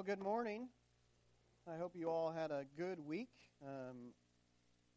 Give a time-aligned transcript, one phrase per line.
[0.00, 0.70] Well, good morning.
[1.70, 3.28] I hope you all had a good week.
[3.62, 4.14] Um,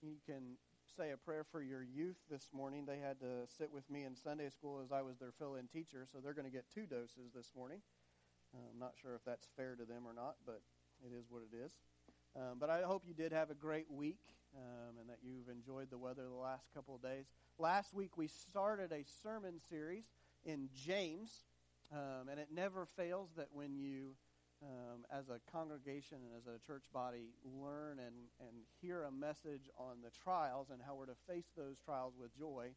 [0.01, 0.55] you can
[0.95, 2.85] say a prayer for your youth this morning.
[2.85, 5.67] They had to sit with me in Sunday school as I was their fill in
[5.67, 7.81] teacher, so they're going to get two doses this morning.
[8.55, 10.61] Uh, I'm not sure if that's fair to them or not, but
[11.05, 11.73] it is what it is.
[12.33, 14.21] Um, but I hope you did have a great week
[14.55, 17.25] um, and that you've enjoyed the weather the last couple of days.
[17.59, 20.05] Last week we started a sermon series
[20.45, 21.43] in James,
[21.91, 24.15] um, and it never fails that when you
[24.63, 29.67] um, as a congregation and as a church body learn and, and hear a message
[29.77, 32.71] on the trials and how we're to face those trials with joy,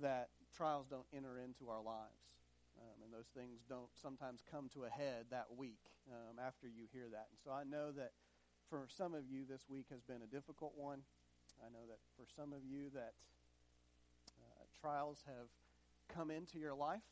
[0.00, 2.24] that trials don't enter into our lives.
[2.78, 6.86] Um, and those things don't sometimes come to a head that week um, after you
[6.92, 7.26] hear that.
[7.30, 8.12] And so I know that
[8.70, 11.02] for some of you, this week has been a difficult one.
[11.60, 13.14] I know that for some of you, that
[14.38, 15.50] uh, trials have
[16.08, 17.02] come into your life.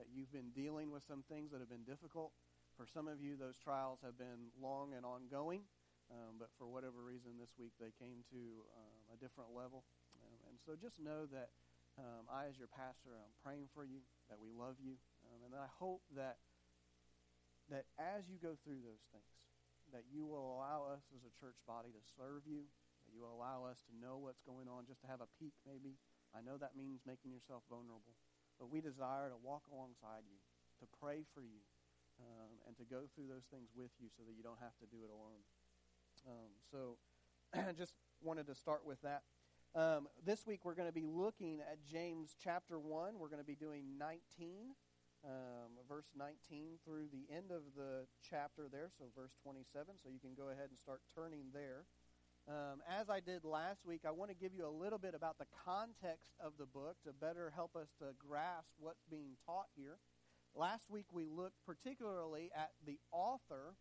[0.00, 2.32] That you've been dealing with some things that have been difficult.
[2.80, 5.68] For some of you, those trials have been long and ongoing,
[6.08, 9.84] um, but for whatever reason, this week they came to um, a different level.
[10.24, 11.52] Um, and so just know that
[12.00, 14.00] um, I, as your pastor, I'm praying for you,
[14.32, 14.96] that we love you,
[15.28, 16.40] um, and I hope that
[17.68, 19.36] that as you go through those things,
[19.92, 22.64] that you will allow us as a church body to serve you,
[23.04, 25.52] that you will allow us to know what's going on, just to have a peek
[25.68, 26.00] maybe.
[26.32, 28.16] I know that means making yourself vulnerable.
[28.60, 30.36] But we desire to walk alongside you,
[30.84, 31.64] to pray for you,
[32.20, 34.86] um, and to go through those things with you so that you don't have to
[34.92, 35.40] do it alone.
[36.28, 37.00] Um, so
[37.56, 39.24] I just wanted to start with that.
[39.72, 43.18] Um, this week we're going to be looking at James chapter 1.
[43.18, 44.76] We're going to be doing 19,
[45.24, 49.94] um, verse 19 through the end of the chapter there, so verse 27.
[50.02, 51.86] So you can go ahead and start turning there.
[52.48, 55.38] Um, as I did last week, I want to give you a little bit about
[55.38, 59.98] the context of the book to better help us to grasp what's being taught here.
[60.54, 63.76] Last week, we looked particularly at the author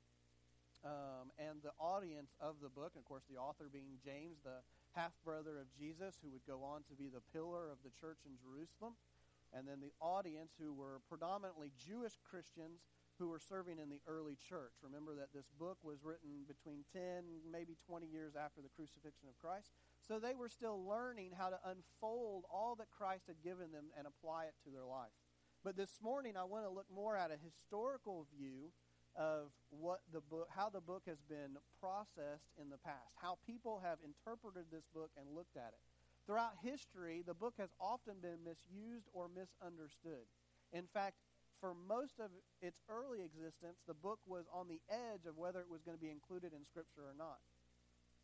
[0.86, 2.92] um, and the audience of the book.
[2.94, 4.62] And of course, the author being James, the
[4.94, 8.20] half brother of Jesus, who would go on to be the pillar of the church
[8.26, 8.94] in Jerusalem.
[9.52, 12.86] And then the audience, who were predominantly Jewish Christians
[13.20, 14.80] who were serving in the early church.
[14.82, 19.38] Remember that this book was written between 10, maybe 20 years after the crucifixion of
[19.38, 19.76] Christ.
[20.00, 24.08] So they were still learning how to unfold all that Christ had given them and
[24.08, 25.12] apply it to their life.
[25.64, 28.72] But this morning I want to look more at a historical view
[29.20, 33.82] of what the book how the book has been processed in the past, how people
[33.84, 35.84] have interpreted this book and looked at it.
[36.26, 40.30] Throughout history, the book has often been misused or misunderstood.
[40.72, 41.18] In fact,
[41.60, 42.32] for most of
[42.62, 46.02] its early existence, the book was on the edge of whether it was going to
[46.02, 47.40] be included in Scripture or not.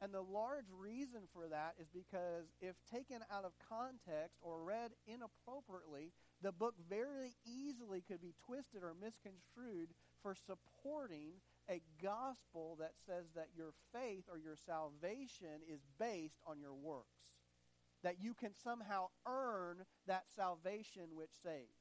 [0.01, 4.91] And the large reason for that is because if taken out of context or read
[5.07, 9.89] inappropriately, the book very easily could be twisted or misconstrued
[10.21, 16.59] for supporting a gospel that says that your faith or your salvation is based on
[16.59, 17.23] your works.
[18.03, 21.74] That you can somehow earn that salvation which saves.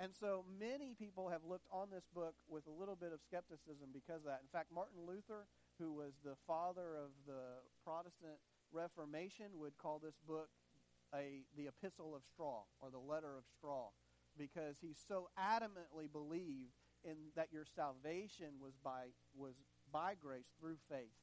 [0.00, 3.94] And so many people have looked on this book with a little bit of skepticism
[3.94, 4.42] because of that.
[4.42, 5.46] In fact, Martin Luther,
[5.78, 10.50] who was the father of the Protestant Reformation, would call this book
[11.14, 13.94] a the epistle of straw or the letter of straw
[14.34, 16.74] because he so adamantly believed
[17.06, 19.54] in that your salvation was by was
[19.92, 21.14] by grace through faith.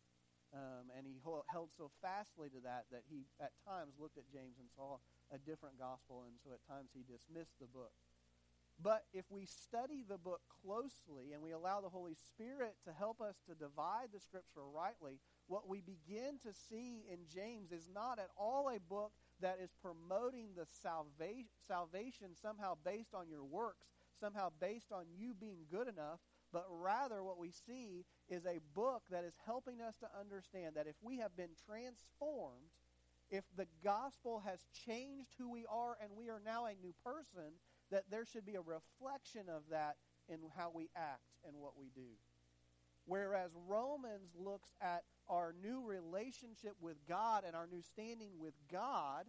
[0.55, 4.59] Um, and he held so fastly to that that he at times looked at James
[4.59, 4.99] and saw
[5.31, 7.95] a different gospel, and so at times he dismissed the book.
[8.79, 13.21] But if we study the book closely and we allow the Holy Spirit to help
[13.21, 18.17] us to divide the scripture rightly, what we begin to see in James is not
[18.17, 23.87] at all a book that is promoting the salva- salvation somehow based on your works,
[24.19, 26.19] somehow based on you being good enough,
[26.51, 30.87] but rather what we see is a book that is helping us to understand that
[30.87, 32.71] if we have been transformed,
[33.29, 37.53] if the gospel has changed who we are and we are now a new person,
[37.91, 39.97] that there should be a reflection of that
[40.27, 42.17] in how we act and what we do.
[43.05, 49.25] Whereas Romans looks at our new relationship with God and our new standing with God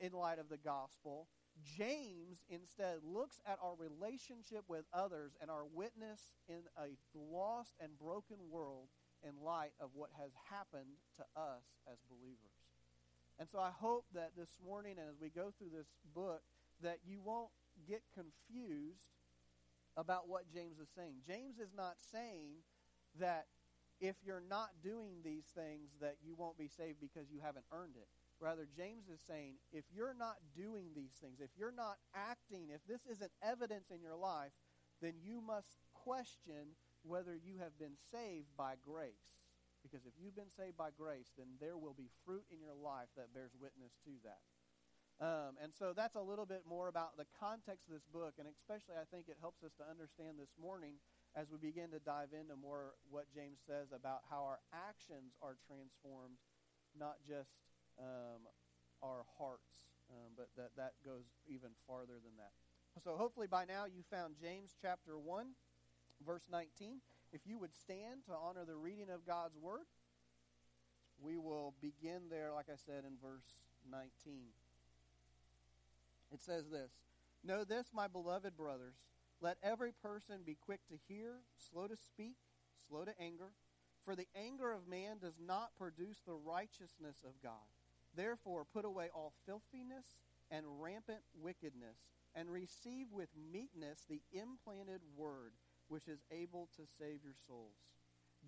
[0.00, 1.28] in light of the gospel,
[1.62, 7.98] James instead looks at our relationship with others and our witness in a lost and
[7.98, 8.88] broken world
[9.22, 12.60] in light of what has happened to us as believers.
[13.38, 16.42] And so I hope that this morning and as we go through this book
[16.82, 17.50] that you won't
[17.86, 19.10] get confused
[19.96, 21.22] about what James is saying.
[21.26, 22.62] James is not saying
[23.18, 23.46] that
[24.00, 27.96] if you're not doing these things that you won't be saved because you haven't earned
[27.96, 28.08] it.
[28.40, 32.80] Rather, James is saying if you're not doing these things, if you're not acting, if
[32.88, 34.52] this isn't evidence in your life,
[35.02, 36.72] then you must question
[37.02, 39.36] whether you have been saved by grace.
[39.82, 43.08] Because if you've been saved by grace, then there will be fruit in your life
[43.16, 44.40] that bears witness to that.
[45.20, 48.48] Um, and so that's a little bit more about the context of this book, and
[48.48, 50.96] especially I think it helps us to understand this morning
[51.36, 55.60] as we begin to dive into more what James says about how our actions are
[55.68, 56.40] transformed,
[56.96, 57.52] not just
[58.00, 58.48] um,
[59.04, 62.56] our hearts, um, but that that goes even farther than that.
[63.04, 65.52] So hopefully by now you found James chapter 1,
[66.24, 67.04] verse 19.
[67.32, 69.84] If you would stand to honor the reading of God's word,
[71.20, 73.46] we will begin there, like I said, in verse
[73.84, 74.48] 19.
[76.40, 76.92] It says this
[77.44, 78.94] Know this, my beloved brothers.
[79.42, 82.36] Let every person be quick to hear, slow to speak,
[82.88, 83.52] slow to anger.
[84.04, 87.68] For the anger of man does not produce the righteousness of God.
[88.14, 90.16] Therefore, put away all filthiness
[90.50, 95.52] and rampant wickedness, and receive with meekness the implanted word,
[95.88, 97.76] which is able to save your souls.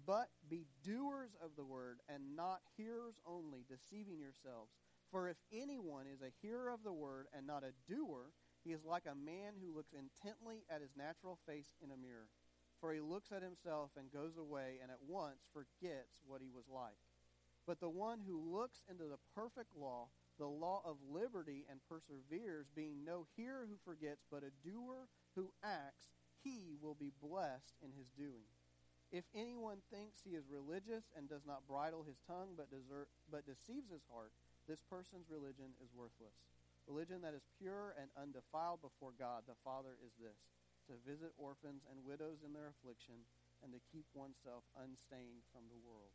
[0.07, 4.73] But be doers of the word, and not hearers only, deceiving yourselves.
[5.13, 8.33] For if anyone is a hearer of the word and not a doer,
[8.65, 12.33] he is like a man who looks intently at his natural face in a mirror.
[12.81, 16.65] For he looks at himself and goes away and at once forgets what he was
[16.73, 16.97] like.
[17.67, 22.67] But the one who looks into the perfect law, the law of liberty, and perseveres,
[22.75, 25.07] being no hearer who forgets, but a doer
[25.37, 26.09] who acts,
[26.43, 28.49] he will be blessed in his doing.
[29.13, 33.45] If anyone thinks he is religious and does not bridle his tongue, but, desert, but
[33.45, 34.33] deceives his heart,
[34.71, 36.35] this person's religion is worthless.
[36.87, 40.39] Religion that is pure and undefiled before God the Father is this
[40.91, 43.23] to visit orphans and widows in their affliction
[43.63, 46.11] and to keep oneself unstained from the world.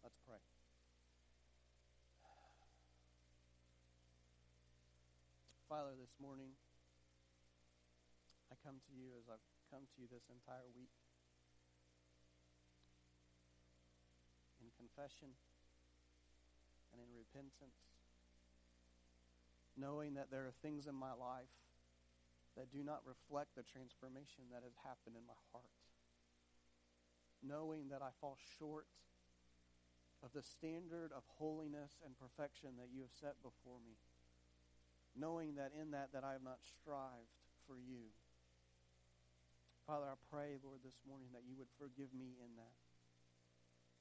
[0.00, 0.40] Let's pray.
[5.68, 6.56] Father, this morning,
[8.48, 10.94] I come to you as I've come to you this entire week
[14.62, 15.34] in confession
[16.96, 17.86] and in repentance
[19.76, 21.52] knowing that there are things in my life
[22.56, 25.76] that do not reflect the transformation that has happened in my heart.
[27.44, 28.88] Knowing that I fall short
[30.24, 34.00] of the standard of holiness and perfection that you have set before me.
[35.12, 37.36] Knowing that in that that I have not strived
[37.68, 38.08] for you.
[39.84, 42.74] Father, I pray, Lord, this morning that you would forgive me in that.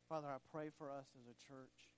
[0.07, 1.91] Father, I pray for us as a church,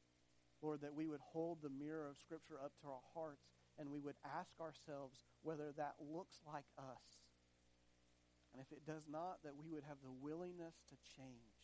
[0.62, 3.45] Lord, that we would hold the mirror of Scripture up to our hearts
[3.77, 7.21] and we would ask ourselves whether that looks like us.
[8.54, 11.62] And if it does not, that we would have the willingness to change.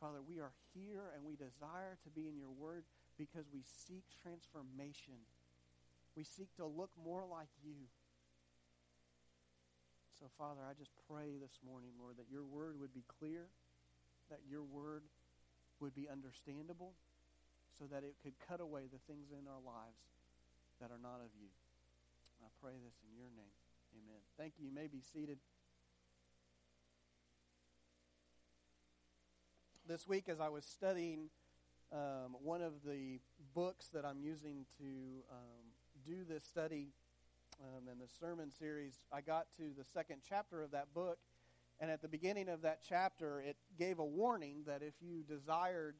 [0.00, 2.82] Father, we are here and we desire to be in your word
[3.16, 5.22] because we seek transformation.
[6.16, 7.86] We seek to look more like you.
[10.18, 13.46] So, Father, I just pray this morning, Lord, that your word would be clear,
[14.30, 15.02] that your word
[15.78, 16.94] would be understandable,
[17.78, 20.02] so that it could cut away the things in our lives
[20.80, 21.48] that are not of you.
[22.42, 23.54] I pray this in your name.
[23.94, 24.20] Amen.
[24.36, 24.66] Thank you.
[24.66, 25.38] You may be seated.
[29.86, 31.28] This week, as I was studying
[31.92, 33.20] um, one of the
[33.54, 34.84] books that I'm using to
[35.30, 35.64] um,
[36.06, 36.88] do this study
[37.60, 41.18] um, and the sermon series, I got to the second chapter of that book.
[41.80, 45.96] And at the beginning of that chapter, it gave a warning that if you desired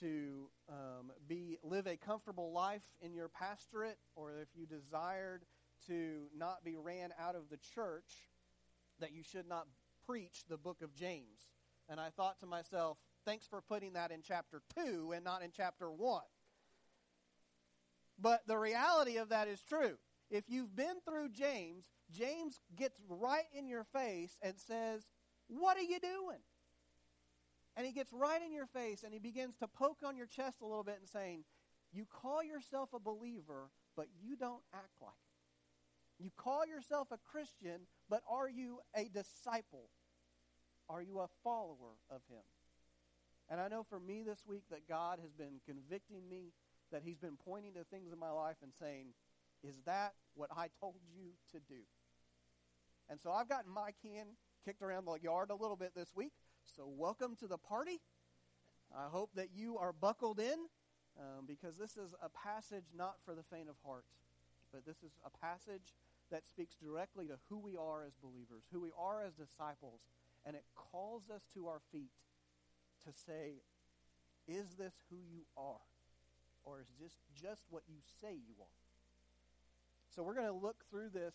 [0.00, 5.44] to um, be live a comfortable life in your pastorate, or if you desired
[5.86, 8.28] to not be ran out of the church,
[9.00, 9.66] that you should not
[10.06, 11.48] preach the book of James.
[11.88, 15.50] And I thought to myself, thanks for putting that in chapter 2 and not in
[15.54, 16.22] chapter 1.
[18.18, 19.96] But the reality of that is true.
[20.30, 25.02] If you've been through James, James gets right in your face and says,
[25.48, 26.38] What are you doing?
[27.76, 30.60] And he gets right in your face and he begins to poke on your chest
[30.62, 31.44] a little bit and saying,
[31.92, 36.22] You call yourself a believer, but you don't act like it.
[36.22, 39.90] You call yourself a Christian, but are you a disciple?
[40.88, 42.44] Are you a follower of him?
[43.50, 46.52] And I know for me this week that God has been convicting me,
[46.92, 49.08] that he's been pointing to things in my life and saying,
[49.62, 51.82] Is that what I told you to do?
[53.10, 54.26] And so I've gotten my can
[54.64, 56.32] kicked around the yard a little bit this week.
[56.66, 58.00] So, welcome to the party.
[58.96, 60.58] I hope that you are buckled in
[61.18, 64.04] um, because this is a passage not for the faint of heart,
[64.72, 65.94] but this is a passage
[66.30, 70.00] that speaks directly to who we are as believers, who we are as disciples,
[70.44, 72.10] and it calls us to our feet
[73.06, 73.62] to say,
[74.48, 75.84] Is this who you are?
[76.64, 78.66] Or is this just what you say you are?
[80.14, 81.34] So, we're going to look through this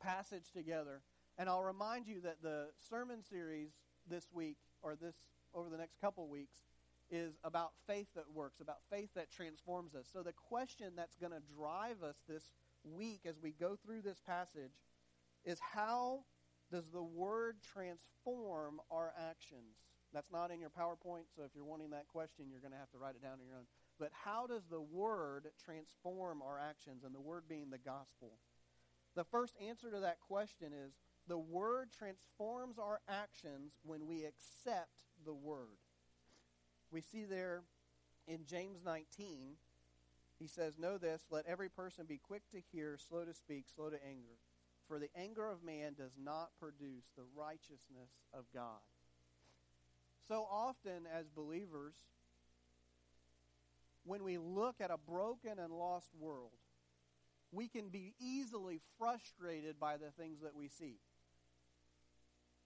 [0.00, 1.02] passage together
[1.38, 3.70] And I'll remind you that the sermon series
[4.08, 5.16] this week, or this
[5.54, 6.64] over the next couple weeks,
[7.10, 10.06] is about faith that works, about faith that transforms us.
[10.12, 12.50] So the question that's going to drive us this
[12.84, 14.78] week as we go through this passage
[15.44, 16.20] is how
[16.70, 19.76] does the word transform our actions?
[20.12, 22.90] That's not in your PowerPoint, so if you're wanting that question, you're going to have
[22.90, 23.66] to write it down on your own.
[23.98, 27.04] But how does the word transform our actions?
[27.04, 28.38] And the word being the gospel.
[29.14, 30.92] The first answer to that question is
[31.28, 35.78] the word transforms our actions when we accept the word.
[36.90, 37.62] We see there
[38.26, 39.56] in James 19,
[40.38, 43.90] he says, Know this, let every person be quick to hear, slow to speak, slow
[43.90, 44.38] to anger.
[44.88, 48.80] For the anger of man does not produce the righteousness of God.
[50.26, 51.94] So often, as believers,
[54.04, 56.58] when we look at a broken and lost world,
[57.52, 60.98] we can be easily frustrated by the things that we see.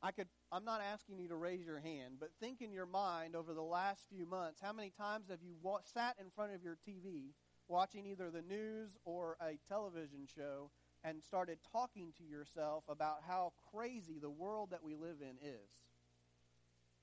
[0.05, 3.35] I could I'm not asking you to raise your hand, but think in your mind
[3.35, 6.63] over the last few months, how many times have you wa- sat in front of
[6.63, 7.33] your TV
[7.69, 10.71] watching either the news or a television show
[11.03, 15.71] and started talking to yourself about how crazy the world that we live in is?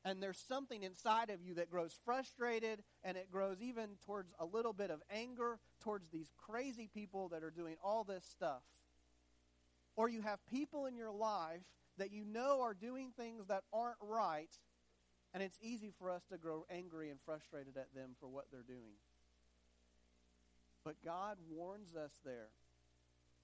[0.05, 4.45] And there's something inside of you that grows frustrated and it grows even towards a
[4.45, 8.61] little bit of anger towards these crazy people that are doing all this stuff.
[9.95, 11.65] Or you have people in your life
[11.97, 14.51] that you know are doing things that aren't right,
[15.33, 18.63] and it's easy for us to grow angry and frustrated at them for what they're
[18.63, 18.95] doing.
[20.83, 22.49] But God warns us there.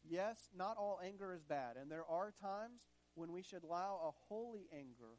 [0.10, 2.82] Yes, not all anger is bad, and there are times
[3.16, 5.18] when we should allow a holy anger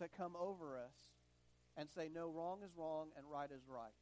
[0.00, 0.94] to come over us
[1.76, 3.92] and say, no, wrong is wrong and right is right.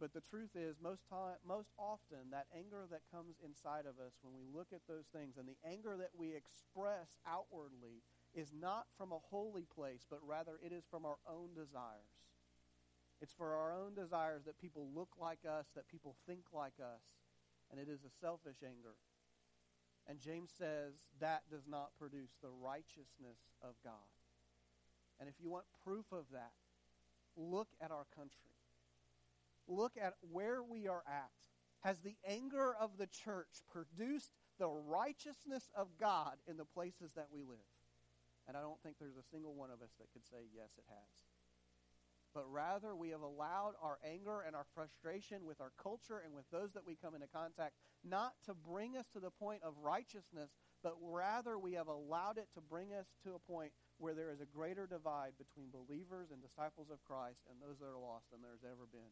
[0.00, 4.16] But the truth is, most time, most often, that anger that comes inside of us
[4.22, 8.00] when we look at those things, and the anger that we express outwardly,
[8.32, 12.16] is not from a holy place, but rather it is from our own desires.
[13.20, 17.04] It's for our own desires that people look like us, that people think like us,
[17.70, 18.96] and it is a selfish anger.
[20.08, 24.08] And James says that does not produce the righteousness of God.
[25.20, 26.56] And if you want proof of that,
[27.36, 28.56] look at our country
[29.70, 31.30] look at where we are at.
[31.80, 37.28] Has the anger of the church produced the righteousness of God in the places that
[37.32, 37.70] we live?
[38.46, 40.84] And I don't think there's a single one of us that could say, yes, it
[40.88, 41.08] has.
[42.34, 46.46] But rather, we have allowed our anger and our frustration with our culture and with
[46.52, 47.74] those that we come into contact
[48.04, 50.50] not to bring us to the point of righteousness,
[50.82, 54.40] but rather we have allowed it to bring us to a point where there is
[54.40, 58.40] a greater divide between believers and disciples of Christ and those that are lost than
[58.42, 59.10] there's ever been.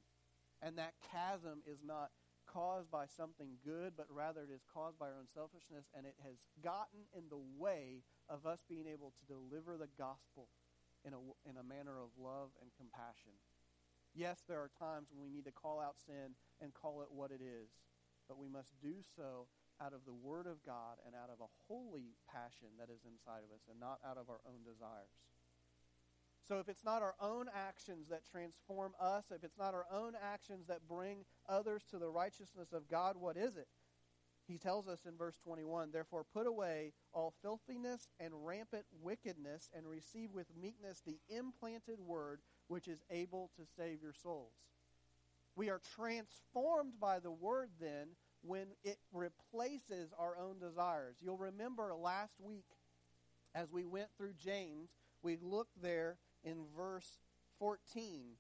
[0.63, 2.11] And that chasm is not
[2.49, 6.17] caused by something good, but rather it is caused by our own selfishness, and it
[6.25, 10.49] has gotten in the way of us being able to deliver the gospel
[11.05, 13.37] in a, in a manner of love and compassion.
[14.17, 17.31] Yes, there are times when we need to call out sin and call it what
[17.31, 17.69] it is,
[18.27, 19.47] but we must do so
[19.79, 23.47] out of the Word of God and out of a holy passion that is inside
[23.47, 25.15] of us and not out of our own desires.
[26.49, 30.15] So if it's not our own actions that transform us, if it's not our own
[30.21, 33.69] actions that bring others to the righteousness of God, what is it?
[34.47, 39.87] He tells us in verse 21 Therefore, put away all filthiness and rampant wickedness, and
[39.87, 44.55] receive with meekness the implanted word which is able to save your souls.
[45.55, 48.09] We are transformed by the word then
[48.41, 51.17] when it replaces our own desires.
[51.21, 52.65] You'll remember last week
[53.55, 54.89] as we went through James,
[55.23, 57.19] we looked there in verse
[57.59, 58.37] 14.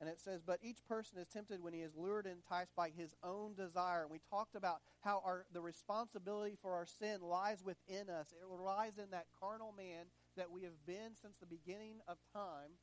[0.00, 2.88] And it says, But each person is tempted when he is lured and enticed by
[2.88, 4.02] his own desire.
[4.02, 8.32] And we talked about how our, the responsibility for our sin lies within us.
[8.32, 12.80] It lies in that carnal man that we have been since the beginning of time,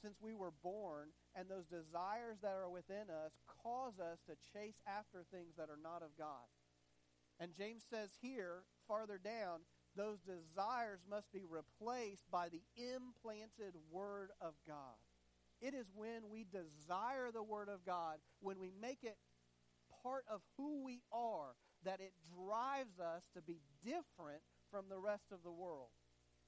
[0.00, 1.08] since we were born.
[1.36, 5.80] And those desires that are within us cause us to chase after things that are
[5.82, 6.48] not of God.
[7.38, 9.60] And James says here, farther down,
[9.96, 14.98] those desires must be replaced by the implanted Word of God.
[15.60, 19.16] It is when we desire the Word of God, when we make it
[20.02, 25.32] part of who we are, that it drives us to be different from the rest
[25.32, 25.88] of the world.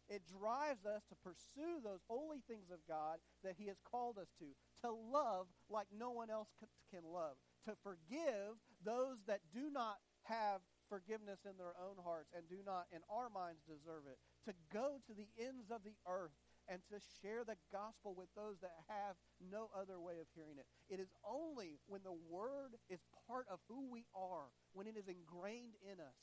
[0.09, 4.29] It drives us to pursue those holy things of God that He has called us
[4.39, 4.47] to,
[4.87, 6.49] to love like no one else
[6.93, 7.37] can love,
[7.67, 12.87] to forgive those that do not have forgiveness in their own hearts and do not,
[12.93, 14.19] in our minds, deserve it.
[14.49, 16.35] To go to the ends of the earth
[16.67, 20.67] and to share the gospel with those that have no other way of hearing it.
[20.91, 25.07] It is only when the word is part of who we are, when it is
[25.07, 26.19] ingrained in us,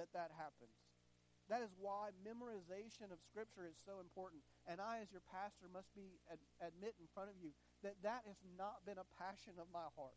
[0.00, 0.76] that that happens.
[1.50, 4.46] That is why memorization of Scripture is so important.
[4.70, 7.50] And I, as your pastor, must be ad- admit in front of you
[7.82, 10.14] that that has not been a passion of my heart.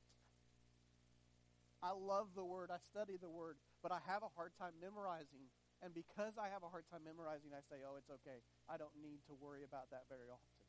[1.83, 5.51] I love the Word, I study the Word, but I have a hard time memorizing.
[5.83, 8.39] And because I have a hard time memorizing, I say, oh, it's okay.
[8.71, 10.63] I don't need to worry about that very often.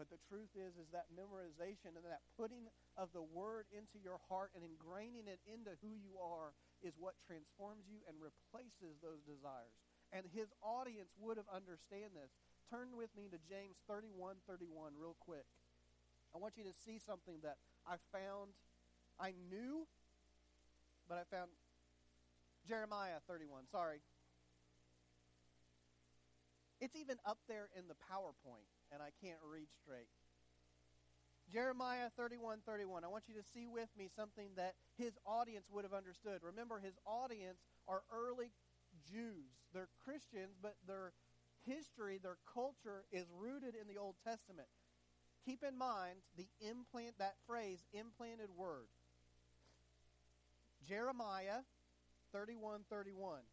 [0.00, 4.16] But the truth is, is that memorization and that putting of the Word into your
[4.32, 9.20] heart and ingraining it into who you are is what transforms you and replaces those
[9.28, 9.76] desires.
[10.08, 12.32] And his audience would have understand this.
[12.72, 15.44] Turn with me to James 31, 31 real quick.
[16.32, 18.56] I want you to see something that I found
[19.20, 19.86] I knew,
[21.08, 21.50] but I found
[22.66, 24.00] Jeremiah 31, sorry.
[26.80, 30.06] It's even up there in the PowerPoint, and I can't read straight.
[31.52, 33.04] Jeremiah 31, 31.
[33.04, 36.40] I want you to see with me something that his audience would have understood.
[36.42, 37.58] Remember, his audience
[37.88, 38.52] are early
[39.10, 39.48] Jews.
[39.72, 41.12] They're Christians, but their
[41.66, 44.68] history, their culture is rooted in the Old Testament.
[45.44, 48.88] Keep in mind the implant, that phrase, implanted word.
[50.88, 51.68] Jeremiah
[52.32, 53.44] 31 31.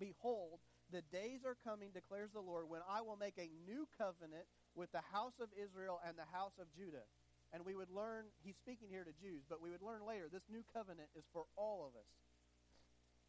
[0.00, 4.48] Behold, the days are coming, declares the Lord, when I will make a new covenant
[4.72, 7.04] with the house of Israel and the house of Judah.
[7.52, 10.48] And we would learn, he's speaking here to Jews, but we would learn later this
[10.50, 12.08] new covenant is for all of us.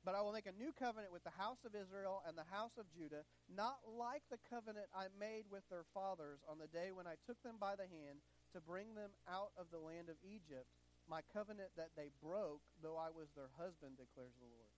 [0.03, 2.75] But I will make a new covenant with the house of Israel and the house
[2.79, 7.07] of Judah, not like the covenant I made with their fathers on the day when
[7.07, 8.23] I took them by the hand
[8.55, 10.71] to bring them out of the land of Egypt
[11.09, 14.71] my covenant that they broke, though I was their husband, declares the Lord.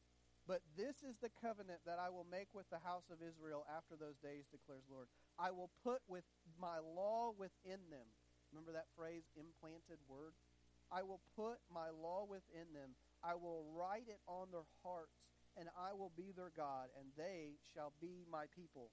[0.50, 3.93] But this is the covenant that I will make with the house of Israel after
[3.93, 5.09] those days, declares the Lord.
[5.38, 6.25] I will put with
[6.57, 8.09] my law within them.
[8.50, 10.33] Remember that phrase, implanted word?
[10.89, 12.98] I will put my law within them.
[13.21, 15.21] I will write it on their hearts,
[15.53, 18.89] and I will be their God, and they shall be my people.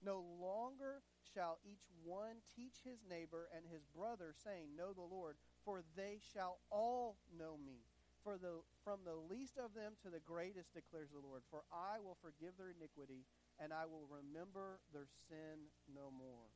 [0.00, 5.36] No longer shall each one teach his neighbor and his brother, saying, Know the Lord,
[5.66, 7.82] for they shall all know me.
[8.22, 11.42] For the, from the least of them to the greatest, declares the Lord.
[11.50, 13.26] For I will forgive their iniquity,
[13.58, 16.46] and I will remember their sin no more.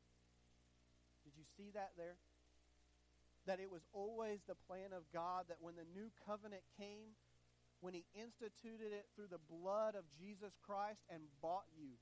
[1.27, 2.19] Did you see that there?
[3.47, 7.19] That it was always the plan of God that when the new covenant came,
[7.83, 11.99] when he instituted it through the blood of Jesus Christ and bought you,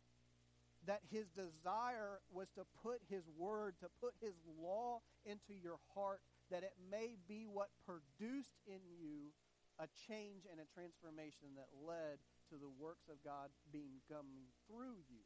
[0.87, 6.21] that his desire was to put his word, to put his law into your heart
[6.51, 9.33] that it may be what produced in you
[9.79, 12.19] a change and a transformation that led
[12.51, 15.23] to the works of God being coming through you.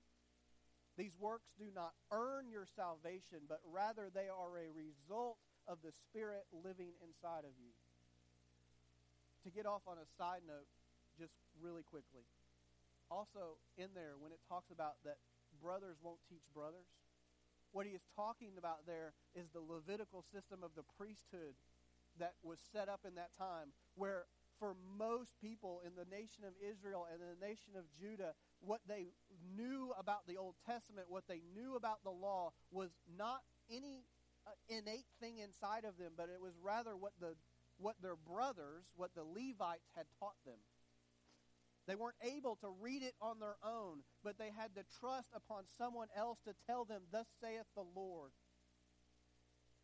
[1.00, 5.94] These works do not earn your salvation, but rather they are a result of the
[6.04, 7.72] Spirit living inside of you.
[9.44, 10.68] To get off on a side note,
[11.16, 12.28] just really quickly.
[13.08, 15.16] Also, in there, when it talks about that
[15.60, 16.88] brothers won't teach brothers,
[17.72, 21.56] what he is talking about there is the Levitical system of the priesthood
[22.18, 24.26] that was set up in that time, where
[24.58, 29.10] for most people in the nation of Israel and the nation of Judah, what they
[29.56, 34.04] knew about the Old Testament, what they knew about the law, was not any
[34.46, 37.34] uh, innate thing inside of them, but it was rather what the
[37.78, 40.60] what their brothers, what the Levites had taught them.
[41.86, 45.64] They weren't able to read it on their own, but they had to trust upon
[45.78, 48.30] someone else to tell them, Thus saith the Lord.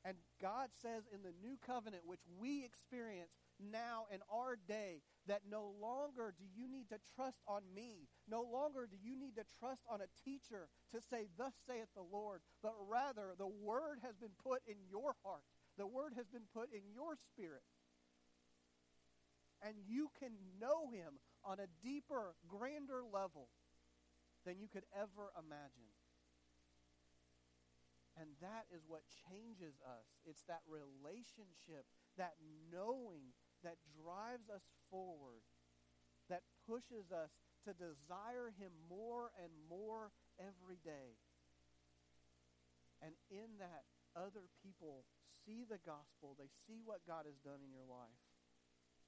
[0.05, 5.43] And God says in the new covenant, which we experience now in our day, that
[5.51, 8.07] no longer do you need to trust on me.
[8.31, 12.07] No longer do you need to trust on a teacher to say, Thus saith the
[12.07, 12.41] Lord.
[12.63, 15.43] But rather, the word has been put in your heart,
[15.77, 17.67] the word has been put in your spirit.
[19.61, 20.31] And you can
[20.61, 23.49] know him on a deeper, grander level
[24.45, 25.89] than you could ever imagine.
[28.21, 30.05] And that is what changes us.
[30.29, 31.89] It's that relationship,
[32.21, 32.37] that
[32.69, 33.33] knowing
[33.65, 35.41] that drives us forward,
[36.29, 37.33] that pushes us
[37.65, 41.17] to desire Him more and more every day.
[43.01, 45.07] And in that, other people
[45.47, 48.21] see the gospel, they see what God has done in your life,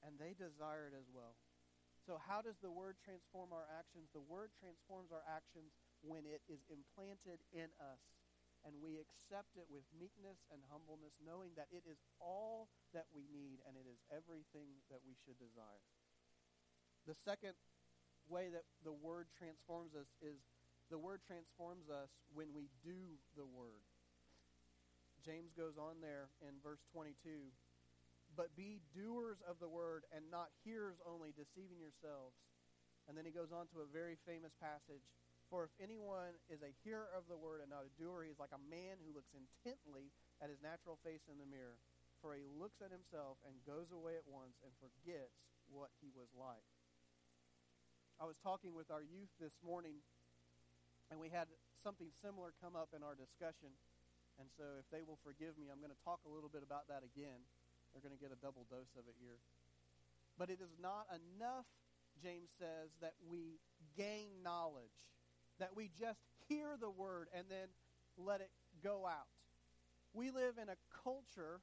[0.07, 1.35] and they desire it as well.
[2.11, 4.11] So, how does the word transform our actions?
[4.11, 5.71] The word transforms our actions
[6.03, 8.03] when it is implanted in us
[8.67, 13.31] and we accept it with meekness and humbleness, knowing that it is all that we
[13.31, 15.87] need and it is everything that we should desire.
[17.07, 17.55] The second
[18.27, 20.43] way that the word transforms us is
[20.91, 23.87] the word transforms us when we do the word.
[25.23, 27.55] James goes on there in verse 22
[28.37, 32.37] but be doers of the word and not hearers only, deceiving yourselves.
[33.09, 35.03] And then he goes on to a very famous passage.
[35.51, 38.39] For if anyone is a hearer of the word and not a doer, he is
[38.39, 41.75] like a man who looks intently at his natural face in the mirror.
[42.23, 45.35] For he looks at himself and goes away at once and forgets
[45.67, 46.63] what he was like.
[48.23, 50.05] I was talking with our youth this morning,
[51.09, 51.49] and we had
[51.81, 53.73] something similar come up in our discussion.
[54.39, 56.87] And so, if they will forgive me, I'm going to talk a little bit about
[56.93, 57.43] that again.
[57.93, 59.39] They're going to get a double dose of it here.
[60.39, 61.67] But it is not enough,
[62.23, 63.61] James says, that we
[63.97, 64.97] gain knowledge,
[65.59, 67.69] that we just hear the word and then
[68.17, 68.51] let it
[68.83, 69.29] go out.
[70.15, 71.61] We live in a culture,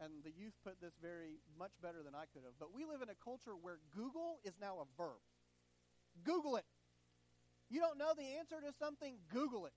[0.00, 3.02] and the youth put this very much better than I could have, but we live
[3.02, 5.20] in a culture where Google is now a verb.
[6.24, 6.64] Google it.
[7.70, 9.16] You don't know the answer to something?
[9.32, 9.72] Google it.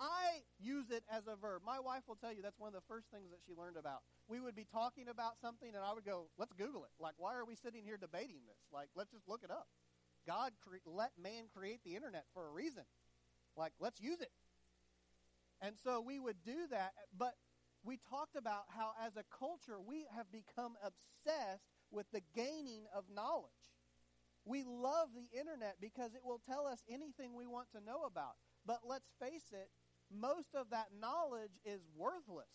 [0.00, 1.62] I use it as a verb.
[1.64, 4.00] My wife will tell you that's one of the first things that she learned about.
[4.28, 6.90] We would be talking about something, and I would go, let's Google it.
[6.98, 8.64] Like, why are we sitting here debating this?
[8.72, 9.68] Like, let's just look it up.
[10.26, 12.84] God cre- let man create the internet for a reason.
[13.56, 14.30] Like, let's use it.
[15.60, 17.34] And so we would do that, but
[17.84, 23.04] we talked about how, as a culture, we have become obsessed with the gaining of
[23.12, 23.52] knowledge.
[24.44, 28.36] We love the internet because it will tell us anything we want to know about.
[28.64, 29.68] But let's face it,
[30.10, 32.50] most of that knowledge is worthless.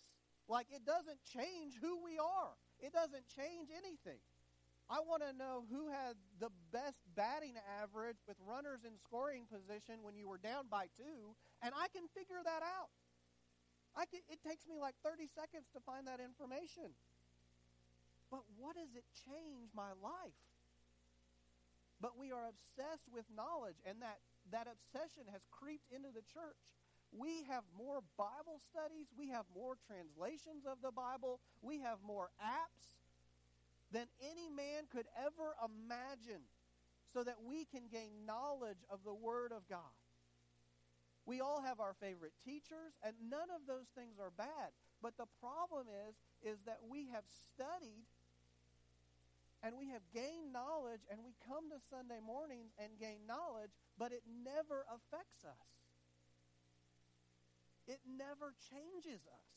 [0.47, 2.53] Like it doesn't change who we are.
[2.79, 4.19] It doesn't change anything.
[4.85, 10.05] I want to know who had the best batting average with runners in scoring position
[10.05, 11.33] when you were down by two,
[11.65, 12.93] and I can figure that out.
[13.97, 16.93] I can, it takes me like 30 seconds to find that information.
[18.29, 20.37] But what does it change my life?
[21.97, 24.21] But we are obsessed with knowledge, and that,
[24.53, 26.61] that obsession has creeped into the church.
[27.15, 32.29] We have more Bible studies, we have more translations of the Bible, we have more
[32.43, 32.91] apps
[33.91, 36.43] than any man could ever imagine
[37.13, 39.95] so that we can gain knowledge of the Word of God.
[41.25, 44.75] We all have our favorite teachers, and none of those things are bad.
[45.01, 48.05] But the problem is, is that we have studied
[49.63, 54.11] and we have gained knowledge, and we come to Sunday mornings and gain knowledge, but
[54.11, 55.84] it never affects us.
[57.87, 59.49] It never changes us.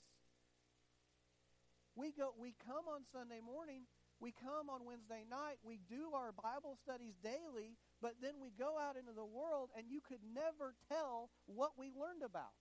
[1.96, 3.88] We go we come on Sunday morning,
[4.22, 8.78] we come on Wednesday night, we do our Bible studies daily, but then we go
[8.78, 12.54] out into the world and you could never tell what we learned about.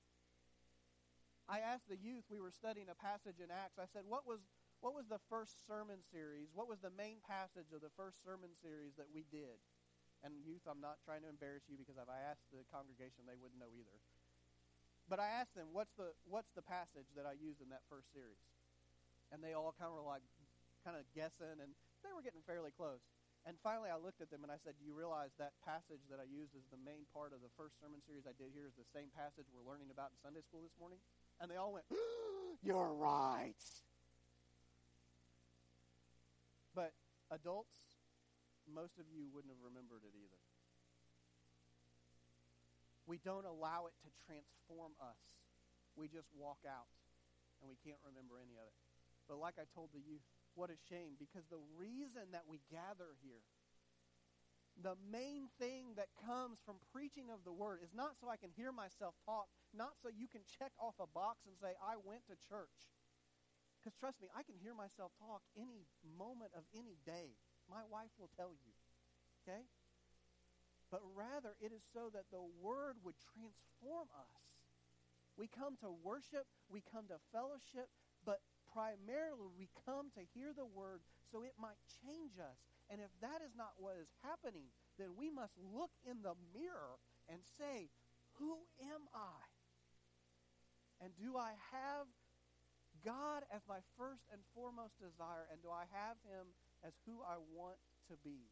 [1.48, 3.80] I asked the youth, we were studying a passage in Acts.
[3.80, 4.42] I said, "What was
[4.82, 6.50] what was the first sermon series?
[6.54, 9.62] What was the main passage of the first sermon series that we did?"
[10.26, 13.38] And youth, I'm not trying to embarrass you because if I asked the congregation, they
[13.38, 14.02] wouldn't know either.
[15.08, 18.12] But I asked them, what's the, what's the passage that I used in that first
[18.12, 18.40] series?
[19.32, 20.24] And they all kind of were like,
[20.84, 21.72] kind of guessing, and
[22.04, 23.04] they were getting fairly close.
[23.48, 26.20] And finally, I looked at them and I said, Do you realize that passage that
[26.20, 28.76] I used as the main part of the first sermon series I did here is
[28.76, 31.00] the same passage we're learning about in Sunday school this morning?
[31.40, 31.88] And they all went,
[32.68, 33.64] You're right.
[36.76, 36.92] But
[37.32, 37.96] adults,
[38.68, 40.42] most of you wouldn't have remembered it either.
[43.08, 45.18] We don't allow it to transform us.
[45.96, 46.92] We just walk out
[47.64, 48.78] and we can't remember any of it.
[49.26, 53.16] But like I told the youth, what a shame because the reason that we gather
[53.24, 53.42] here,
[54.78, 58.54] the main thing that comes from preaching of the word is not so I can
[58.54, 62.28] hear myself talk, not so you can check off a box and say, I went
[62.30, 62.78] to church.
[63.82, 67.40] Because trust me, I can hear myself talk any moment of any day.
[67.72, 68.74] My wife will tell you.
[69.42, 69.66] Okay?
[70.92, 74.42] But rather it is so that the Word would transform us.
[75.38, 77.92] We come to worship, we come to fellowship,
[78.26, 78.42] but
[78.74, 82.58] primarily we come to hear the Word so it might change us.
[82.90, 86.98] And if that is not what is happening, then we must look in the mirror
[87.28, 87.92] and say,
[88.40, 89.44] Who am I?
[91.04, 92.08] And do I have
[93.06, 95.46] God as my first and foremost desire?
[95.52, 97.78] And do I have Him as who I want
[98.10, 98.50] to be?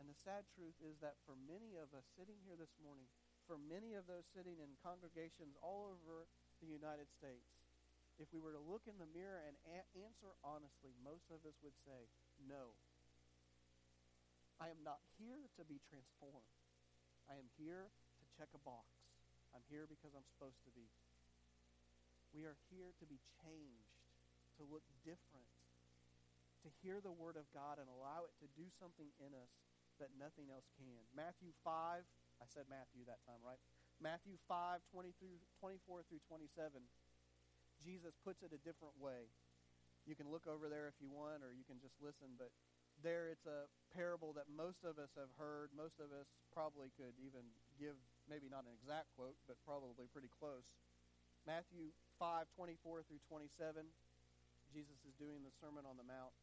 [0.00, 3.04] And the sad truth is that for many of us sitting here this morning,
[3.44, 6.24] for many of those sitting in congregations all over
[6.64, 7.44] the United States,
[8.16, 11.60] if we were to look in the mirror and a- answer honestly, most of us
[11.60, 12.08] would say,
[12.48, 12.72] No.
[14.56, 16.56] I am not here to be transformed.
[17.28, 18.88] I am here to check a box.
[19.52, 20.88] I'm here because I'm supposed to be.
[22.32, 24.00] We are here to be changed,
[24.56, 25.48] to look different,
[26.64, 29.52] to hear the Word of God and allow it to do something in us
[30.00, 31.04] that nothing else can.
[31.12, 33.60] Matthew 5, I said Matthew that time, right?
[34.00, 36.80] Matthew 5, 20 through, 24 through 27,
[37.84, 39.28] Jesus puts it a different way.
[40.08, 42.48] You can look over there if you want, or you can just listen, but
[43.04, 45.72] there it's a parable that most of us have heard.
[45.72, 47.44] Most of us probably could even
[47.80, 47.96] give
[48.28, 50.68] maybe not an exact quote, but probably pretty close.
[51.48, 53.88] Matthew 5 24 through 27.
[54.70, 56.36] Jesus is doing the Sermon on the Mount.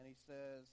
[0.00, 0.66] And he says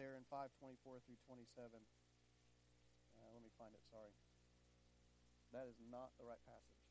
[0.00, 1.44] there in 524 through 27.
[1.76, 4.16] Uh, let me find it, sorry.
[5.52, 6.88] That is not the right passage.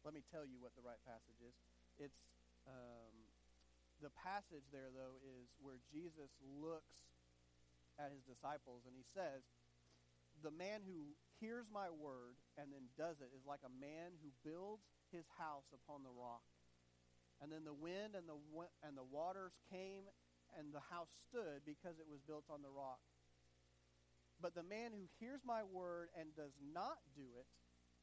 [0.00, 1.52] Let me tell you what the right passage is.
[2.00, 2.24] It's
[2.64, 3.12] um,
[4.00, 7.12] the passage there, though, is where Jesus looks
[8.00, 9.44] at his disciples and he says,
[10.40, 14.32] The man who hears my word and then does it is like a man who
[14.40, 16.48] builds his house upon the rock.
[17.44, 18.40] And then the wind and the,
[18.80, 20.08] and the waters came
[20.58, 23.00] and the house stood because it was built on the rock.
[24.40, 27.46] But the man who hears my word and does not do it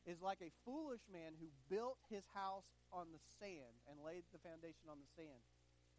[0.08, 4.40] is like a foolish man who built his house on the sand and laid the
[4.40, 5.44] foundation on the sand.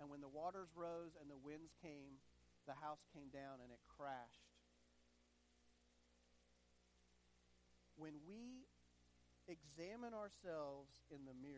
[0.00, 2.16] And when the waters rose and the winds came,
[2.64, 4.48] the house came down and it crashed.
[8.00, 8.64] When we
[9.50, 11.49] examine ourselves in the mirror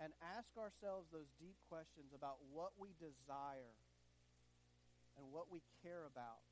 [0.00, 3.76] and ask ourselves those deep questions about what we desire
[5.16, 6.44] and what we care about,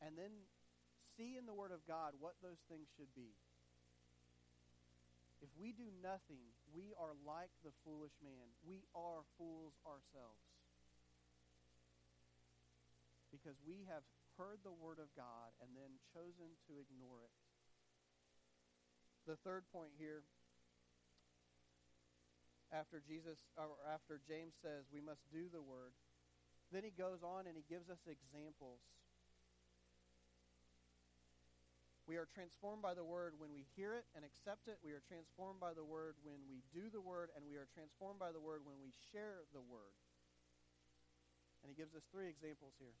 [0.00, 0.48] and then
[1.16, 3.36] see in the Word of God what those things should be.
[5.44, 6.40] If we do nothing,
[6.72, 8.52] we are like the foolish man.
[8.64, 10.44] We are fools ourselves.
[13.32, 14.04] Because we have
[14.36, 17.32] heard the word of God and then chosen to ignore it.
[19.24, 20.24] The third point here,
[22.70, 25.92] after Jesus or after James says we must do the word,
[26.70, 28.80] then he goes on and he gives us examples
[32.10, 34.82] We are transformed by the word when we hear it and accept it.
[34.82, 38.18] We are transformed by the word when we do the word, and we are transformed
[38.18, 39.94] by the word when we share the word.
[41.62, 42.98] And he gives us three examples here.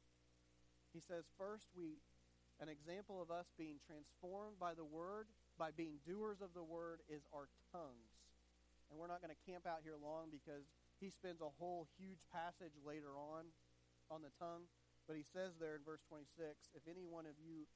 [0.94, 1.98] He says, first, we
[2.62, 5.26] an example of us being transformed by the word,
[5.58, 8.09] by being doers of the word, is our tongues.
[8.90, 10.66] And we're not going to camp out here long because
[10.98, 13.48] he spends a whole huge passage later on
[14.10, 14.66] on the tongue.
[15.06, 16.26] But he says there in verse 26,
[16.74, 17.70] if any one of you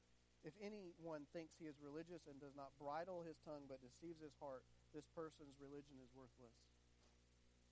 [0.45, 4.37] if anyone thinks he is religious and does not bridle his tongue but deceives his
[4.37, 4.61] heart,
[4.93, 6.53] this person's religion is worthless.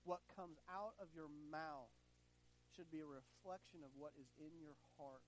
[0.02, 1.94] What comes out of your mouth
[2.74, 5.22] should be a reflection of what is in your heart.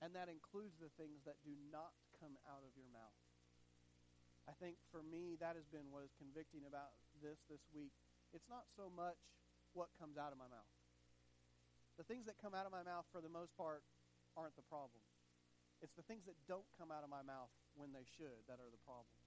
[0.00, 3.27] And that includes the things that do not come out of your mouth.
[4.48, 7.92] I think for me, that has been what is convicting about this this week.
[8.32, 9.20] It's not so much
[9.76, 10.72] what comes out of my mouth.
[12.00, 13.84] The things that come out of my mouth, for the most part,
[14.32, 15.04] aren't the problem.
[15.84, 18.72] It's the things that don't come out of my mouth when they should that are
[18.72, 19.20] the problem.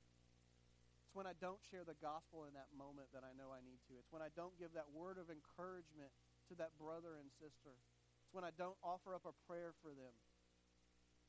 [1.06, 3.84] It's when I don't share the gospel in that moment that I know I need
[3.94, 4.02] to.
[4.02, 6.10] It's when I don't give that word of encouragement
[6.50, 7.78] to that brother and sister.
[8.26, 10.16] It's when I don't offer up a prayer for them.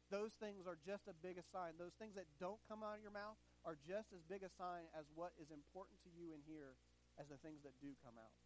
[0.09, 1.77] Those things are just a big sign.
[1.77, 4.91] Those things that don't come out of your mouth are just as big a sign
[4.93, 6.75] as what is important to you in here
[7.21, 8.39] as the things that do come out.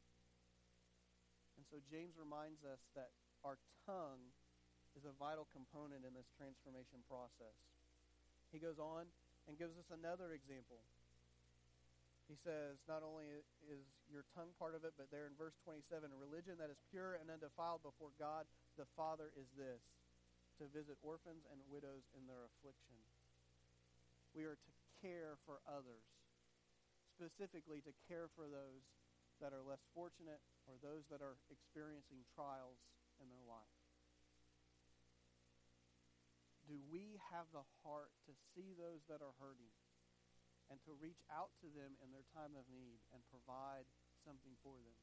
[1.56, 3.56] And so James reminds us that our
[3.88, 4.28] tongue
[4.92, 7.56] is a vital component in this transformation process.
[8.52, 9.08] He goes on
[9.48, 10.84] and gives us another example.
[12.26, 13.30] He says, not only
[13.70, 17.14] is your tongue part of it, but there in verse 27, religion that is pure
[17.22, 19.80] and undefiled before God the Father is this
[20.58, 22.98] to visit orphans and widows in their affliction.
[24.34, 24.70] We are to
[25.06, 26.02] care for others,
[27.14, 28.82] specifically to care for those
[29.38, 32.82] that are less fortunate or those that are experiencing trials
[33.22, 33.70] in their life
[36.66, 39.70] do we have the heart to see those that are hurting
[40.66, 43.86] and to reach out to them in their time of need and provide
[44.26, 44.98] something for them?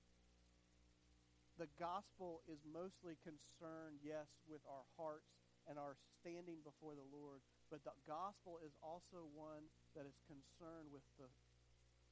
[1.55, 5.31] The gospel is mostly concerned, yes, with our hearts
[5.63, 7.39] and our standing before the Lord,
[7.71, 11.29] but the gospel is also one that is concerned with the,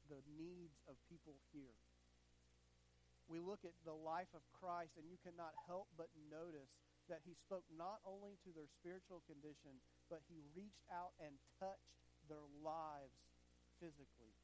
[0.10, 1.78] the needs of people here.
[3.30, 6.70] We look at the life of Christ, and you cannot help but notice
[7.08, 9.80] that he spoke not only to their spiritual condition,
[10.12, 11.96] but he reached out and touched
[12.28, 13.16] their lives
[13.80, 14.36] physically.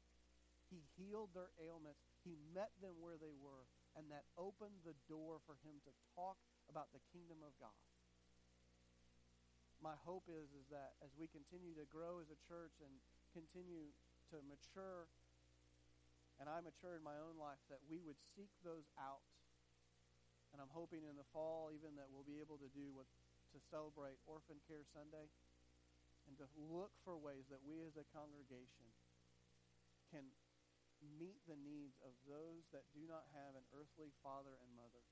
[0.72, 2.00] He healed their ailments.
[2.24, 3.64] He met them where they were,
[3.96, 6.36] and that opened the door for him to talk
[6.68, 7.76] about the kingdom of God.
[9.78, 12.92] My hope is, is that as we continue to grow as a church and
[13.38, 13.94] continue
[14.34, 15.06] to mature,
[16.42, 19.22] and I mature in my own life, that we would seek those out
[20.52, 23.08] and I'm hoping in the fall even that we'll be able to do what
[23.52, 25.28] to celebrate Orphan Care Sunday
[26.28, 28.88] and to look for ways that we as a congregation
[30.12, 30.24] can
[31.00, 35.04] meet the needs of those that do not have an earthly father and mother.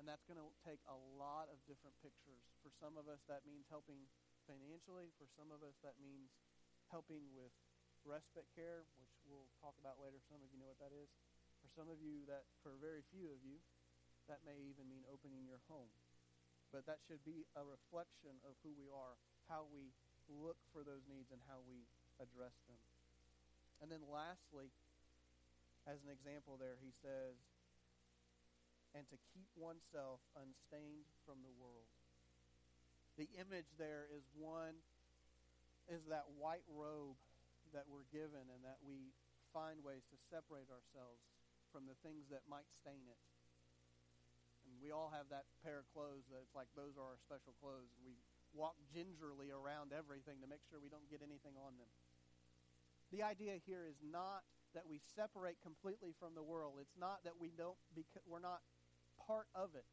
[0.00, 2.46] And that's going to take a lot of different pictures.
[2.62, 4.06] For some of us, that means helping
[4.46, 5.10] financially.
[5.18, 6.30] For some of us, that means
[6.88, 7.52] helping with
[8.04, 10.20] respite care, which we'll talk about later.
[10.28, 11.08] Some of you know what that is.
[11.60, 13.60] For some of you, that for very few of you,
[14.30, 15.90] that may even mean opening your home.
[16.68, 19.16] But that should be a reflection of who we are,
[19.48, 19.92] how we
[20.28, 21.88] look for those needs, and how we
[22.20, 22.80] address them.
[23.80, 24.68] And then lastly,
[25.88, 27.36] as an example there, he says,
[28.92, 31.88] and to keep oneself unstained from the world.
[33.16, 34.76] The image there is one,
[35.88, 37.16] is that white robe
[37.72, 39.12] that we're given and that we
[39.52, 41.20] find ways to separate ourselves
[41.72, 43.20] from the things that might stain it.
[44.68, 47.56] And we all have that pair of clothes that it's like those are our special
[47.60, 47.92] clothes.
[48.04, 48.16] We
[48.52, 51.88] walk gingerly around everything to make sure we don't get anything on them.
[53.08, 54.44] The idea here is not
[54.76, 56.76] that we separate completely from the world.
[56.76, 57.76] It's not that we don't
[58.28, 58.60] we're not
[59.16, 59.88] part of it.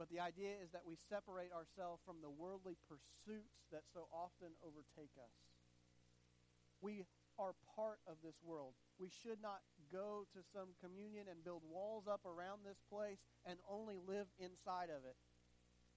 [0.00, 4.56] But the idea is that we separate ourselves from the worldly pursuits that so often
[4.64, 5.36] overtake us.
[6.80, 7.04] We
[7.36, 8.72] are part of this world.
[8.96, 9.60] We should not
[9.92, 14.88] go to some communion and build walls up around this place and only live inside
[14.88, 15.20] of it.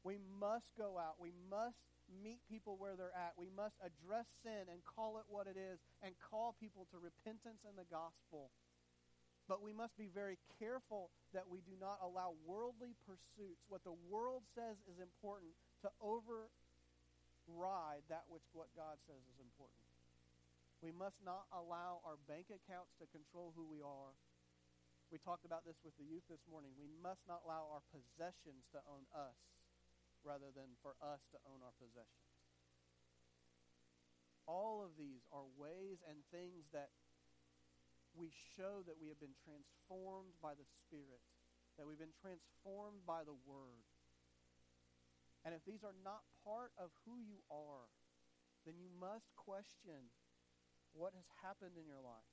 [0.04, 1.16] We must go out.
[1.16, 1.80] We must
[2.12, 3.39] meet people where they're at.
[3.39, 7.63] We must address sin and call it what it is and call people to repentance
[7.63, 8.52] and the gospel.
[9.47, 13.95] But we must be very careful that we do not allow worldly pursuits, what the
[14.08, 15.51] world says is important,
[15.84, 16.47] to override
[18.08, 19.84] that which what God says is important.
[20.79, 24.15] We must not allow our bank accounts to control who we are.
[25.12, 26.71] We talked about this with the youth this morning.
[26.79, 29.39] We must not allow our possessions to own us
[30.23, 32.32] rather than for us to own our possessions.
[34.47, 36.91] All of these are ways and things that
[38.13, 41.21] we show that we have been transformed by the Spirit,
[41.78, 43.89] that we've been transformed by the Word.
[45.43, 47.91] And if these are not part of who you are,
[48.63, 50.13] then you must question
[50.95, 52.32] what has happened in your life.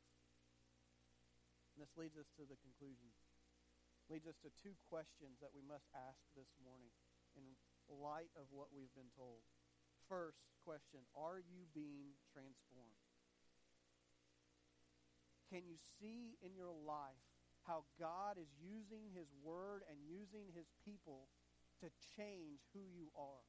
[1.74, 3.10] And this leads us to the conclusion.
[4.12, 6.92] Leads us to two questions that we must ask this morning
[7.34, 7.42] in
[7.90, 9.42] light of what we've been told.
[10.06, 12.99] First question Are you being transformed?
[15.50, 17.26] Can you see in your life
[17.66, 21.26] how God is using His Word and using His people
[21.82, 23.42] to change who you are?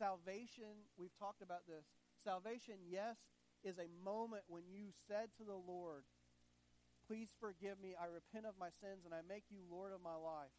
[0.00, 1.84] Salvation, we've talked about this.
[2.24, 3.20] Salvation, yes,
[3.62, 6.04] is a moment when you said to the Lord,
[7.06, 7.92] Please forgive me.
[7.92, 10.56] I repent of my sins and I make you Lord of my life.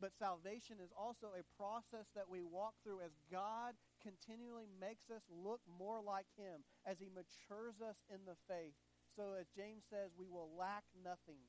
[0.00, 5.22] But salvation is also a process that we walk through as God continually makes us
[5.30, 8.76] look more like Him, as He matures us in the faith.
[9.12, 11.40] So, as James says, we will lack nothing.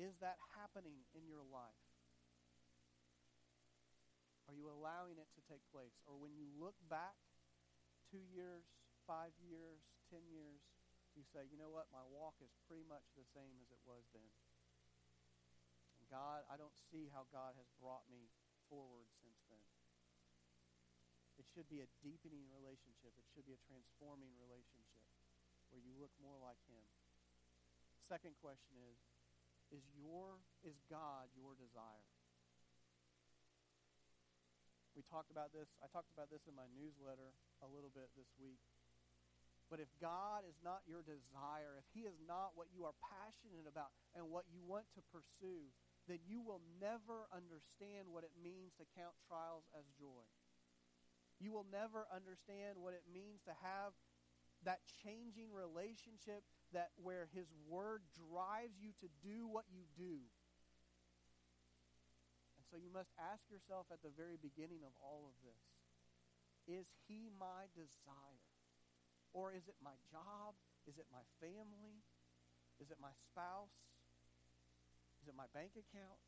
[0.00, 1.84] Is that happening in your life?
[4.48, 5.92] Are you allowing it to take place?
[6.08, 7.16] Or when you look back
[8.08, 8.64] two years,
[9.04, 10.60] five years, ten years,
[11.16, 14.04] you say, you know what, my walk is pretty much the same as it was
[14.12, 14.28] then.
[16.00, 18.28] And God, I don't see how God has brought me
[18.68, 19.45] forward since.
[21.46, 23.14] It should be a deepening relationship.
[23.14, 25.06] It should be a transforming relationship
[25.70, 26.82] where you look more like him.
[28.02, 28.98] Second question is
[29.70, 32.10] is your is God your desire?
[34.98, 35.70] We talked about this.
[35.78, 37.30] I talked about this in my newsletter
[37.62, 38.58] a little bit this week.
[39.70, 43.66] But if God is not your desire, if he is not what you are passionate
[43.66, 45.68] about and what you want to pursue,
[46.06, 50.22] then you will never understand what it means to count trials as joy.
[51.38, 53.92] You will never understand what it means to have
[54.64, 60.24] that changing relationship that where his word drives you to do what you do.
[62.56, 65.62] And so you must ask yourself at the very beginning of all of this,
[66.66, 68.50] is he my desire?
[69.36, 70.56] Or is it my job?
[70.88, 72.02] Is it my family?
[72.80, 73.76] Is it my spouse?
[75.22, 76.18] Is it my bank account?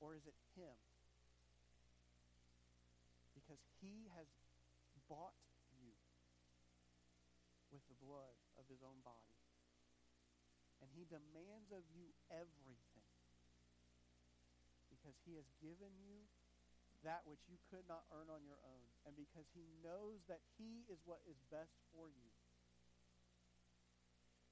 [0.00, 0.74] Or is it him?
[3.56, 4.28] Because he has
[5.08, 5.32] bought
[5.72, 5.96] you
[7.72, 9.32] with the blood of his own body.
[10.84, 13.08] And he demands of you everything
[14.92, 16.28] because he has given you
[17.00, 20.82] that which you could not earn on your own, and because he knows that he
[20.90, 22.30] is what is best for you.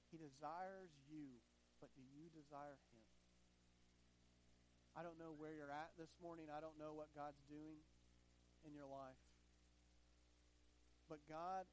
[0.09, 1.43] He desires you,
[1.83, 3.03] but do you desire him?
[4.95, 6.47] I don't know where you're at this morning.
[6.47, 7.83] I don't know what God's doing
[8.65, 9.17] in your life.
[11.05, 11.69] But God,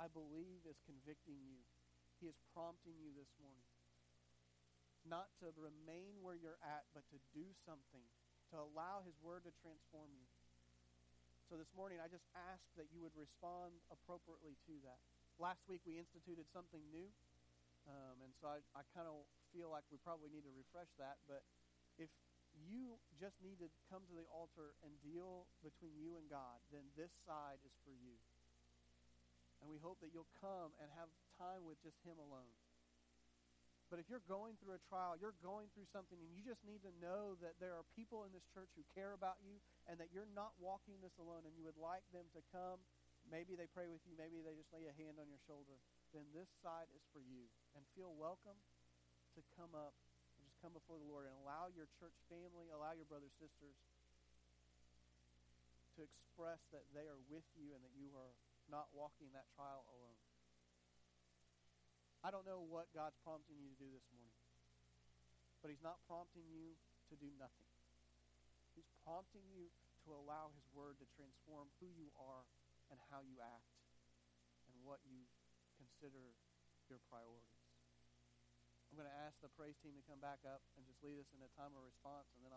[0.00, 1.60] I believe, is convicting you.
[2.20, 3.68] He is prompting you this morning.
[5.04, 8.02] Not to remain where you're at, but to do something,
[8.50, 10.26] to allow His Word to transform you.
[11.46, 14.98] So this morning, I just ask that you would respond appropriately to that.
[15.38, 17.06] Last week, we instituted something new.
[17.86, 19.22] Um, and so I, I kind of
[19.54, 21.22] feel like we probably need to refresh that.
[21.30, 21.46] But
[22.02, 22.10] if
[22.64, 26.84] you just need to come to the altar and deal between you and God, then
[26.96, 28.16] this side is for you.
[29.60, 31.08] And we hope that you'll come and have
[31.40, 32.52] time with just Him alone.
[33.86, 36.82] But if you're going through a trial, you're going through something, and you just need
[36.82, 40.10] to know that there are people in this church who care about you and that
[40.10, 42.82] you're not walking this alone, and you would like them to come.
[43.30, 45.78] Maybe they pray with you, maybe they just lay a hand on your shoulder.
[46.10, 47.46] Then this side is for you.
[47.78, 48.58] And feel welcome
[49.38, 49.94] to come up
[50.66, 53.78] come before the Lord and allow your church family, allow your brothers, sisters
[55.94, 58.34] to express that they are with you and that you are
[58.66, 60.18] not walking that trial alone.
[62.26, 64.34] I don't know what God's prompting you to do this morning,
[65.62, 67.70] but He's not prompting you to do nothing.
[68.74, 69.70] He's prompting you
[70.02, 72.42] to allow His Word to transform who you are
[72.90, 73.70] and how you act
[74.66, 75.30] and what you
[75.78, 76.34] consider
[76.90, 77.55] your priorities.
[78.96, 81.28] I'm going to ask the praise team to come back up and just lead us
[81.36, 82.54] in a time of response, and then I'm